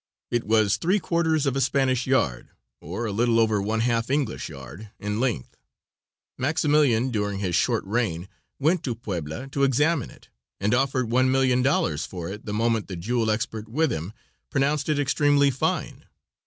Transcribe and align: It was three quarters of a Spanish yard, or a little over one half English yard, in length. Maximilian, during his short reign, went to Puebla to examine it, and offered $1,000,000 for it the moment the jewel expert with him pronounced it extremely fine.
It 0.31 0.45
was 0.45 0.77
three 0.77 0.97
quarters 0.97 1.45
of 1.45 1.55
a 1.55 1.61
Spanish 1.61 2.07
yard, 2.07 2.49
or 2.79 3.05
a 3.05 3.11
little 3.11 3.39
over 3.39 3.61
one 3.61 3.81
half 3.81 4.09
English 4.09 4.49
yard, 4.49 4.89
in 4.97 5.19
length. 5.19 5.55
Maximilian, 6.39 7.11
during 7.11 7.37
his 7.37 7.55
short 7.55 7.85
reign, 7.85 8.27
went 8.57 8.81
to 8.83 8.95
Puebla 8.95 9.49
to 9.49 9.61
examine 9.63 10.09
it, 10.09 10.29
and 10.59 10.73
offered 10.73 11.05
$1,000,000 11.09 12.07
for 12.07 12.29
it 12.29 12.47
the 12.47 12.51
moment 12.51 12.87
the 12.87 12.95
jewel 12.95 13.29
expert 13.29 13.69
with 13.69 13.93
him 13.93 14.11
pronounced 14.49 14.89
it 14.89 14.97
extremely 14.97 15.51
fine. 15.51 16.05